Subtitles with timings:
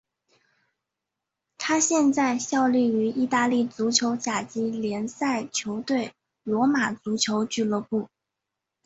[1.59, 8.09] 他现在效力于意大利足球甲级联赛球队罗马足球俱乐部。